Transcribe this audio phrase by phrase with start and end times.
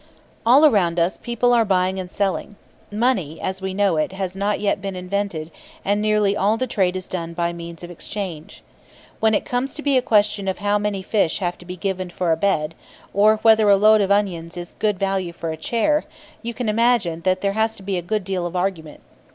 [0.47, 2.55] All around us people are buying and selling.
[2.91, 5.51] Money, as we know it, has not yet been invented,
[5.85, 8.63] and nearly all the trade is done by means of exchange.
[9.19, 12.09] When it comes to be a question of how many fish have to be given
[12.09, 12.73] for a bed,
[13.13, 16.05] or whether a load of onions is good value for a chair,
[16.41, 19.01] you can imagine that there has to be a good deal of argument.